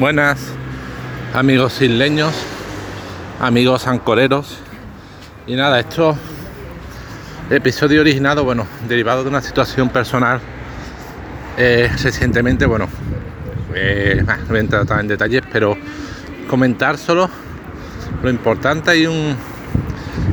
[0.00, 0.40] Buenas,
[1.34, 2.32] amigos isleños,
[3.38, 4.56] amigos ancoreros.
[5.46, 6.16] Y nada, esto
[7.50, 10.40] episodio originado, bueno, derivado de una situación personal
[11.58, 12.88] eh, recientemente, bueno,
[13.74, 15.76] eh, no voy a entrar en detalles, pero
[16.48, 17.28] comentar solo
[18.22, 19.36] lo importante y un...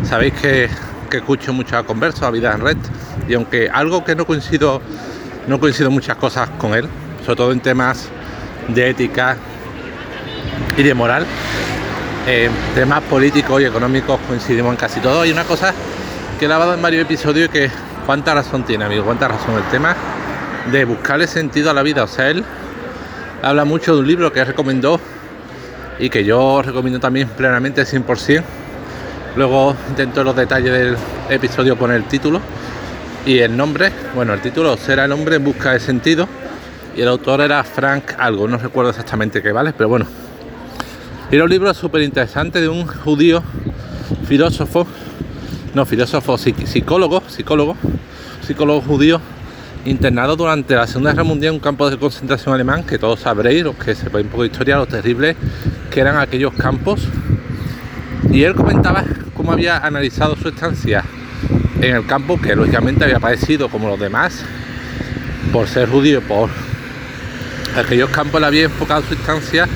[0.03, 0.69] Sabéis que,
[1.09, 2.77] que escucho muchas conversas a vida en red
[3.27, 4.81] y aunque algo que no coincido,
[5.45, 6.87] no coincido muchas cosas con él,
[7.25, 8.07] sobre todo en temas
[8.69, 9.35] de ética
[10.77, 11.25] y de moral.
[12.27, 15.21] Eh, temas políticos y económicos coincidimos en casi todo.
[15.21, 15.73] Hay una cosa
[16.39, 17.69] que he lavado en varios episodios y que
[18.05, 19.95] cuánta razón tiene, amigo, cuánta razón el tema
[20.71, 22.03] de buscarle sentido a la vida.
[22.03, 22.43] O sea, él
[23.41, 24.99] habla mucho de un libro que recomendó
[25.99, 28.43] y que yo recomiendo también plenamente 100%.
[29.35, 30.97] Luego intento los detalles del
[31.29, 32.41] episodio poner el título
[33.25, 33.91] y el nombre.
[34.15, 36.27] Bueno, el título será El hombre en busca de sentido
[36.95, 40.07] y el autor era Frank algo, no recuerdo exactamente qué vale, pero bueno,
[41.29, 43.43] era un libro súper interesante de un judío
[44.27, 44.87] filósofo,
[45.73, 47.75] no, filósofo, psicólogo, psicólogo,
[48.45, 49.19] psicólogo judío
[49.85, 53.63] internado durante la Segunda Guerra Mundial en un campo de concentración alemán, que todos sabréis,
[53.63, 55.35] los que sepáis un poco de historia, lo terrible
[55.91, 57.01] que eran aquellos campos.
[58.31, 61.03] Y él comentaba cómo había analizado su estancia
[61.81, 64.45] en el campo, que lógicamente había padecido como los demás,
[65.51, 66.49] por ser judío, por
[67.77, 69.67] aquellos campos le había enfocado su estancia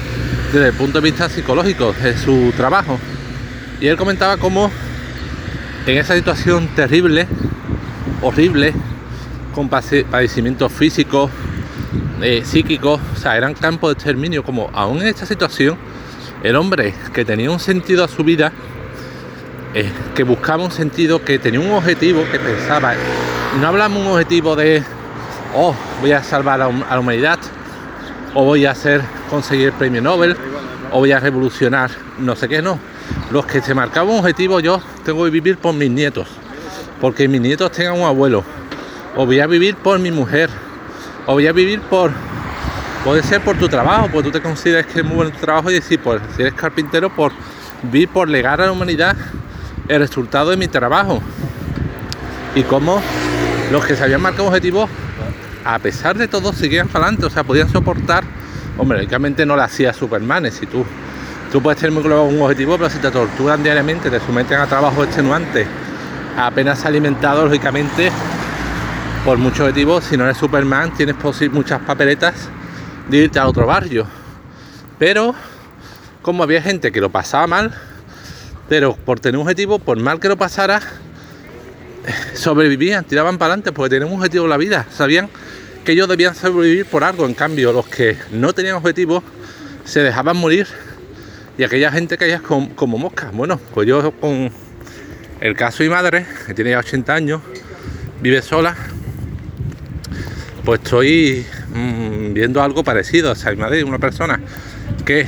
[0.51, 2.99] desde el punto de vista psicológico de su trabajo.
[3.79, 4.69] Y él comentaba cómo
[5.85, 7.27] en esa situación terrible,
[8.21, 8.73] horrible,
[9.55, 11.31] con padecimientos físicos,
[12.21, 15.77] eh, psíquicos, o sea, eran campos de exterminio, como aún en esta situación,
[16.43, 18.51] el hombre que tenía un sentido a su vida,
[19.73, 22.93] eh, que buscaba un sentido, que tenía un objetivo, que pensaba,
[23.59, 24.83] no hablamos un objetivo de,
[25.55, 27.39] oh, voy a salvar a la humanidad,
[28.33, 30.35] o voy a hacer conseguir el premio Nobel
[30.91, 32.77] o voy a revolucionar no sé qué, no.
[33.31, 36.27] Los que se marcaban un objetivo, yo tengo que vivir por mis nietos,
[36.99, 38.43] porque mis nietos tengan un abuelo,
[39.15, 40.49] o voy a vivir por mi mujer,
[41.25, 42.11] o voy a vivir por,
[43.03, 45.71] puede ser por tu trabajo, porque tú te consideras que es muy bueno tu trabajo
[45.71, 47.31] y decir, pues si eres carpintero, por
[47.83, 49.15] vivir por legar a la humanidad
[49.87, 51.21] el resultado de mi trabajo.
[52.53, 53.01] Y como
[53.71, 54.89] los que se habían marcado objetivos
[55.63, 58.23] a pesar de todo, seguían adelante, o sea, podían soportar.
[58.81, 60.83] Hombre, lógicamente no lo hacía Superman, si tú,
[61.51, 64.65] tú puedes tener muy claro un objetivo, pero si te torturan diariamente, te someten a
[64.65, 65.67] trabajo extenuante,
[66.35, 68.11] apenas alimentado, lógicamente,
[69.23, 71.15] por muchos objetivos, si no eres Superman, tienes
[71.51, 72.49] muchas papeletas
[73.07, 74.07] de irte a otro barrio.
[74.97, 75.35] Pero,
[76.23, 77.75] como había gente que lo pasaba mal,
[78.67, 80.81] pero por tener un objetivo, por mal que lo pasara,
[82.33, 85.29] sobrevivían, tiraban para adelante porque tenían un objetivo en la vida, sabían
[85.83, 89.23] que ellos debían sobrevivir por algo, en cambio los que no tenían objetivo
[89.83, 90.67] se dejaban morir
[91.57, 93.31] y aquella gente caía como, como moscas.
[93.33, 94.51] Bueno, pues yo con
[95.39, 97.41] el caso de mi madre, que tiene ya 80 años,
[98.21, 98.75] vive sola,
[100.63, 103.31] pues estoy mm, viendo algo parecido.
[103.31, 104.39] O sea, mi madre una persona
[105.05, 105.25] que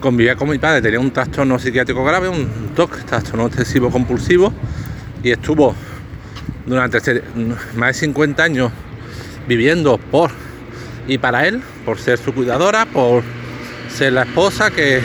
[0.00, 4.52] convivía con mi padre, tenía un trastorno psiquiátrico grave, un TOC, trastorno obsesivo compulsivo,
[5.22, 5.74] y estuvo
[6.66, 7.22] durante este,
[7.76, 8.72] más de 50 años
[9.46, 10.30] viviendo por
[11.08, 13.22] y para él, por ser su cuidadora, por
[13.88, 15.00] ser la esposa que,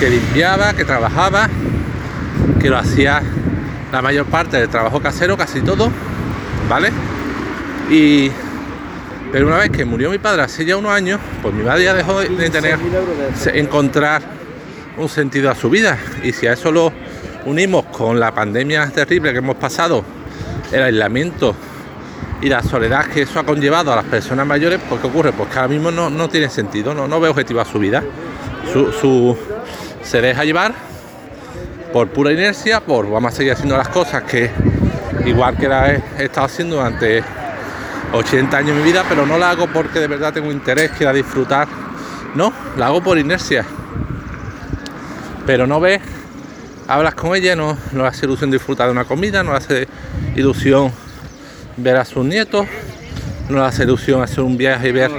[0.00, 1.48] que limpiaba, que trabajaba,
[2.60, 3.22] que lo hacía
[3.92, 5.90] la mayor parte del trabajo casero, casi todo,
[6.68, 6.90] ¿vale?
[7.90, 8.30] Y
[9.34, 11.94] pero una vez que murió mi padre hace ya unos años, pues mi madre ya
[11.94, 12.78] dejó de tener
[13.52, 14.22] encontrar
[14.96, 15.98] un sentido a su vida.
[16.22, 16.92] Y si a eso lo
[17.44, 20.04] unimos con la pandemia terrible que hemos pasado,
[20.70, 21.56] el aislamiento
[22.40, 25.32] y la soledad que eso ha conllevado a las personas mayores, pues ¿qué ocurre?
[25.32, 28.02] Pues que ahora mismo no, tiene sentido, no, no ve objetivo a su vida.
[28.72, 29.36] Su,
[30.02, 30.74] se deja llevar
[31.92, 34.50] por pura inercia, por vamos a seguir haciendo las cosas que
[35.24, 37.22] igual que la he, estado haciendo durante
[38.12, 41.12] 80 años de mi vida, pero no la hago porque de verdad tengo interés, quiera
[41.12, 41.68] disfrutar.
[42.34, 43.64] No, la hago por inercia.
[45.46, 46.00] Pero no ve
[46.88, 49.88] hablas con ella, no, no hace ilusión disfrutar de una comida, no hace
[50.36, 50.92] ilusión
[51.76, 52.66] ver a sus nietos,
[53.48, 55.10] no le hace ilusión hacer un viaje y ver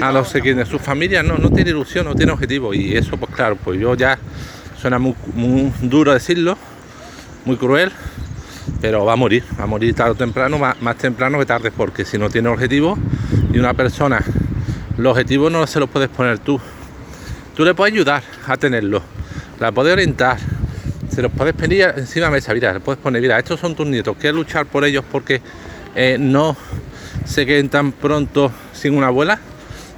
[0.00, 2.74] a no sé quién de su familia, no, no tiene ilusión, no tiene objetivo.
[2.74, 4.18] Y eso, pues claro, pues yo ya
[4.80, 5.14] suena muy,
[5.80, 6.58] duro decirlo,
[7.44, 7.92] muy cruel,
[8.80, 11.70] pero va a morir, va a morir tarde o temprano, más, más temprano que tarde,
[11.70, 12.98] porque si no tiene objetivo
[13.52, 14.22] y una persona,
[14.96, 16.60] los objetivos no se los puedes poner tú.
[17.56, 19.02] Tú le puedes ayudar a tenerlo,
[19.60, 20.38] la puedes orientar,
[21.10, 23.86] se los puedes pedir encima de mesa, mira, le puedes poner, mira, estos son tus
[23.86, 25.40] nietos, quieres luchar por ellos porque
[25.94, 26.56] eh, no
[27.24, 29.38] se queden tan pronto sin una abuela,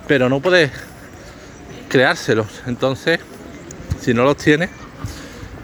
[0.07, 0.71] pero no puedes
[1.89, 2.63] creárselos.
[2.67, 3.21] Entonces,
[4.01, 4.69] si no los tiene,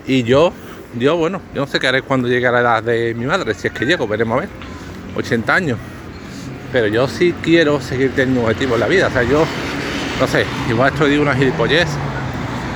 [0.06, 0.52] y yo,
[0.98, 3.54] yo, bueno, yo no sé qué haré cuando llegue a la edad de mi madre,
[3.54, 4.48] si es que llego, veremos a ver,
[5.16, 5.78] 80 años.
[6.72, 9.08] Pero yo sí quiero seguir teniendo objetivos en la vida.
[9.08, 9.44] O sea, yo,
[10.20, 11.88] no sé, igual esto digo una gilipollez,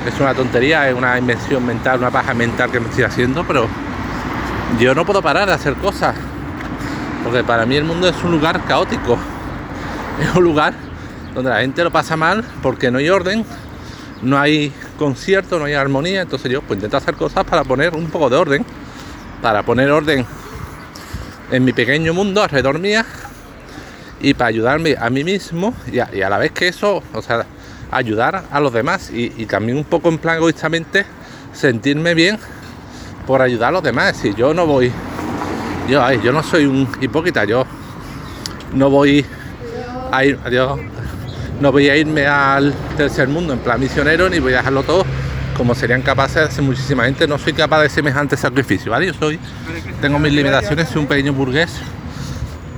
[0.05, 3.67] es una tontería, es una invención mental, una paja mental que me estoy haciendo, pero
[4.79, 6.15] yo no puedo parar de hacer cosas.
[7.25, 9.17] Porque para mí el mundo es un lugar caótico.
[10.21, 10.73] Es un lugar
[11.33, 13.43] donde la gente lo pasa mal porque no hay orden,
[14.21, 16.21] no hay concierto, no hay armonía.
[16.21, 18.65] Entonces yo pues intento hacer cosas para poner un poco de orden.
[19.41, 20.25] Para poner orden
[21.51, 23.05] en mi pequeño mundo alrededor mía
[24.19, 27.45] y para ayudarme a mí mismo y a, la vez que eso, o sea,
[27.91, 31.05] ayudar a los demás y, también un poco en plan egoístamente
[31.53, 32.37] sentirme bien
[33.27, 34.17] por ayudar a los demás.
[34.17, 34.91] Si yo no voy,
[35.87, 37.65] yo, yo no soy un hipócrita, yo
[38.73, 39.25] no voy
[40.11, 40.39] a ir,
[41.59, 45.05] no voy a irme al tercer mundo en plan misionero ni voy a dejarlo todo
[45.55, 47.27] como serían capaces de hacer muchísima gente.
[47.27, 49.07] No soy capaz de semejante sacrificio, ¿vale?
[49.07, 49.39] Yo soy,
[50.01, 51.71] tengo mis limitaciones, soy un pequeño burgués,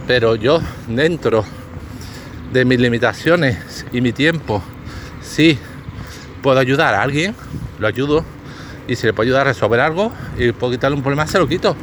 [0.06, 1.44] pero yo dentro
[2.54, 4.64] de mis limitaciones y mi tiempo,
[5.22, 5.58] sí
[6.42, 7.36] puedo ayudar a alguien,
[7.80, 8.24] lo ayudo,
[8.88, 11.48] y si le puedo ayudar a resolver algo y puedo quitarle un problema, se lo
[11.48, 11.76] quito.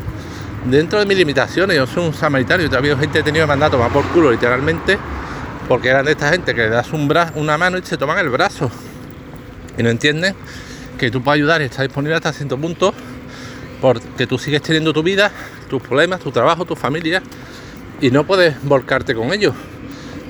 [0.65, 3.93] Dentro de mis limitaciones, yo soy un samaritario, yo he gente que tenido mandato más
[3.93, 4.99] por culo, literalmente,
[5.69, 8.19] porque eran de esta gente que le das un brazo, una mano y se toman
[8.19, 8.71] el brazo.
[9.77, 10.35] Y no entienden
[10.99, 12.95] que tú puedes ayudar y estás disponible hasta cierto punto
[13.81, 15.31] porque tú sigues teniendo tu vida,
[15.69, 17.23] tus problemas, tu trabajo, tu familia
[18.01, 19.55] y no puedes volcarte con ellos.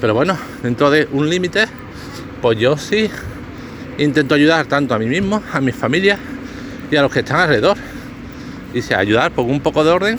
[0.01, 1.67] Pero bueno, dentro de un límite,
[2.43, 3.09] pues yo sí
[3.99, 6.19] intento ayudar tanto a mí mismo, a mi familia
[6.91, 7.77] y a los que están alrededor.
[8.83, 10.19] Si ayudar, pongo un poco de orden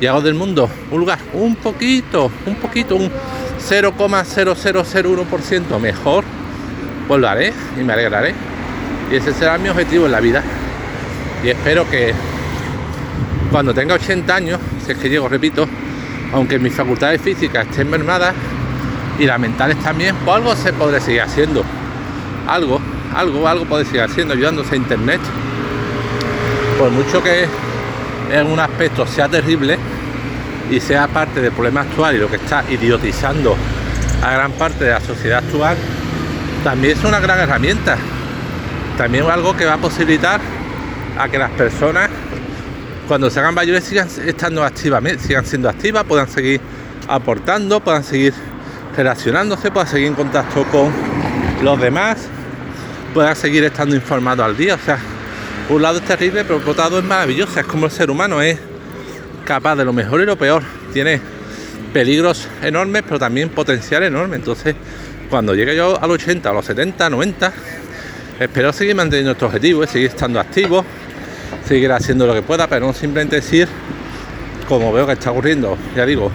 [0.00, 3.10] y hago del mundo un lugar un poquito, un poquito, un
[3.58, 6.24] 0,0001% mejor,
[7.08, 8.34] pues lo haré y me alegraré.
[9.10, 10.42] Y ese será mi objetivo en la vida.
[11.42, 12.14] Y espero que
[13.50, 15.66] cuando tenga 80 años, si es que llego, repito,
[16.32, 18.34] aunque mis facultades físicas estén mermadas
[19.18, 21.64] y las mentales también, pues algo se podré seguir haciendo.
[22.46, 22.80] Algo,
[23.14, 25.20] algo, algo podré seguir haciendo, ayudándose a internet.
[26.78, 27.46] Por mucho que
[28.32, 29.78] en un aspecto sea terrible,
[30.70, 33.56] y sea parte del problema actual y lo que está idiotizando
[34.22, 35.76] a gran parte de la sociedad actual,
[36.64, 37.96] también es una gran herramienta.
[38.98, 40.40] También es algo que va a posibilitar
[41.18, 42.10] a que las personas
[43.06, 46.60] cuando se hagan mayores sigan estando activamente, sigan siendo activas, puedan seguir
[47.06, 48.34] aportando, puedan seguir
[48.96, 50.92] relacionándose, puedan seguir en contacto con
[51.62, 52.26] los demás,
[53.14, 54.74] puedan seguir estando informados al día.
[54.74, 54.98] O sea,
[55.68, 57.58] un lado es terrible, pero por otro lado es maravilloso.
[57.58, 58.58] Es como el ser humano es
[59.44, 60.62] capaz de lo mejor y lo peor.
[60.92, 61.20] Tiene
[61.92, 64.36] peligros enormes, pero también potencial enorme.
[64.36, 64.76] Entonces,
[65.28, 67.52] cuando llegue yo a los 80, a los 70, 90,
[68.38, 70.84] espero seguir manteniendo estos objetivos, seguir estando activo,
[71.66, 73.68] seguir haciendo lo que pueda, pero no simplemente decir,
[74.68, 76.30] como veo que está ocurriendo, ya digo,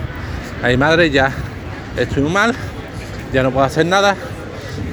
[0.62, 1.32] a mi madre ya
[1.98, 2.54] estoy mal,
[3.32, 4.16] ya no puedo hacer nada,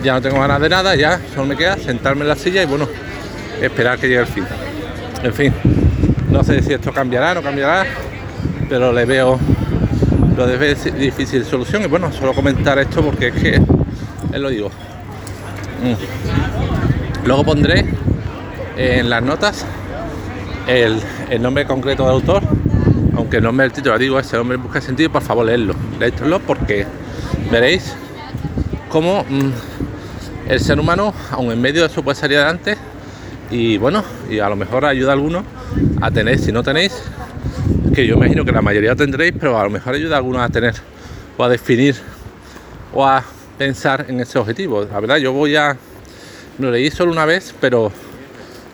[0.03, 2.67] ya no tengo ganas de nada, ya solo me queda sentarme en la silla y
[2.67, 2.89] bueno,
[3.61, 4.45] esperar que llegue el fin.
[5.23, 5.53] En fin,
[6.31, 7.85] no sé si esto cambiará, no cambiará,
[8.69, 9.39] pero le veo
[10.37, 13.63] lo de difícil solución y bueno, solo comentar esto porque es que
[14.33, 14.69] él lo digo.
[15.83, 17.27] Mm.
[17.27, 17.85] Luego pondré
[18.77, 19.67] en las notas
[20.69, 21.03] el,
[21.41, 22.43] nombre concreto del autor,
[23.17, 26.87] aunque el nombre del título digo ese hombre busca sentido, por favor leedlo, leedlo porque
[27.51, 27.95] veréis
[28.89, 29.51] cómo mm,
[30.51, 32.77] el ser humano, aun en medio de eso, puede salir adelante
[33.51, 35.45] y bueno, y a lo mejor ayuda a algunos
[36.01, 36.93] a tener, si no tenéis,
[37.95, 40.49] que yo imagino que la mayoría tendréis, pero a lo mejor ayuda a algunos a
[40.51, 40.75] tener
[41.37, 41.97] o a definir
[42.93, 43.25] o a
[43.57, 44.85] pensar en ese objetivo.
[44.85, 45.77] La verdad, yo voy a.
[46.59, 47.91] Lo leí solo una vez, pero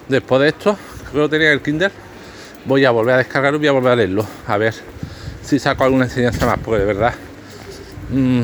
[0.09, 0.76] después de esto,
[1.12, 1.93] creo que tenía el Kinder,
[2.64, 4.26] voy a volver a descargarlo y voy a volver a leerlo.
[4.47, 4.75] A ver
[5.43, 7.14] si saco alguna enseñanza más, porque de verdad,
[8.11, 8.43] mm,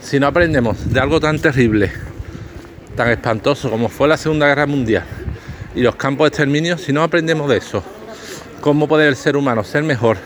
[0.00, 1.90] si no aprendemos de algo tan terrible,
[2.96, 5.04] tan espantoso como fue la Segunda Guerra Mundial
[5.76, 7.84] y los campos de exterminio, si no aprendemos de eso,
[8.62, 10.16] cómo puede el ser humano ser mejor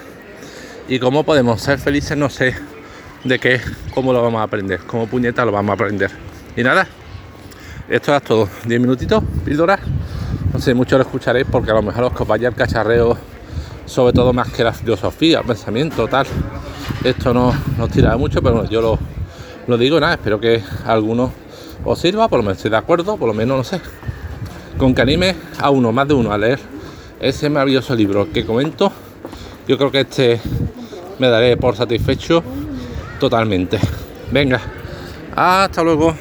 [0.89, 2.55] y cómo podemos ser felices, no sé
[3.25, 3.61] de qué,
[3.93, 6.11] cómo lo vamos a aprender, cómo puñeta lo vamos a aprender.
[6.57, 6.87] Y nada,
[7.89, 8.49] esto es todo.
[8.65, 9.81] 10 minutitos, píldora.
[10.53, 13.19] No sé, mucho lo escucharéis porque a lo mejor os vaya el cacharreo,
[13.87, 16.27] sobre todo más que la filosofía, pensamiento, tal.
[17.03, 18.99] Esto no nos tira mucho, pero bueno, yo lo,
[19.67, 21.33] lo digo, nada, espero que a alguno
[21.85, 23.81] os sirva, por lo menos estoy de acuerdo, por lo menos no sé.
[24.81, 26.59] Con que anime a uno, más de uno, a leer
[27.21, 28.91] ese maravilloso libro que comento,
[29.69, 30.41] yo creo que este
[31.19, 32.43] me daré por satisfecho
[33.21, 33.79] totalmente.
[34.33, 34.59] Venga,
[35.37, 36.15] hasta luego.